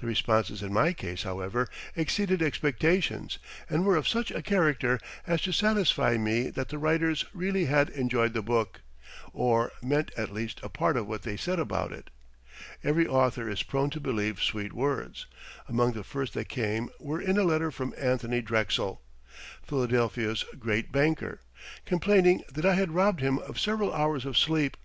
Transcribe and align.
The 0.00 0.08
responses 0.08 0.60
in 0.60 0.72
my 0.72 0.92
case, 0.92 1.22
however, 1.22 1.68
exceeded 1.94 2.42
expectations, 2.42 3.38
and 3.70 3.86
were 3.86 3.94
of 3.94 4.08
such 4.08 4.32
a 4.32 4.42
character 4.42 4.98
as 5.24 5.40
to 5.42 5.52
satisfy 5.52 6.16
me 6.16 6.50
that 6.50 6.70
the 6.70 6.78
writers 6.78 7.24
really 7.32 7.66
had 7.66 7.88
enjoyed 7.90 8.34
the 8.34 8.42
book, 8.42 8.80
or 9.32 9.70
meant 9.80 10.10
at 10.16 10.32
least 10.32 10.58
a 10.64 10.68
part 10.68 10.96
of 10.96 11.06
what 11.06 11.22
they 11.22 11.36
said 11.36 11.60
about 11.60 11.92
it. 11.92 12.10
Every 12.82 13.06
author 13.06 13.48
is 13.48 13.62
prone 13.62 13.88
to 13.90 14.00
believe 14.00 14.42
sweet 14.42 14.72
words. 14.72 15.26
Among 15.68 15.92
the 15.92 16.02
first 16.02 16.34
that 16.34 16.48
came 16.48 16.90
were 16.98 17.20
in 17.20 17.38
a 17.38 17.44
letter 17.44 17.70
from 17.70 17.94
Anthony 17.96 18.40
Drexel, 18.42 19.00
Philadelphia's 19.62 20.44
great 20.58 20.90
banker, 20.90 21.40
complaining 21.86 22.42
that 22.52 22.66
I 22.66 22.74
had 22.74 22.90
robbed 22.96 23.20
him 23.20 23.38
of 23.38 23.60
several 23.60 23.94
hours 23.94 24.24
of 24.24 24.36
sleep. 24.36 24.76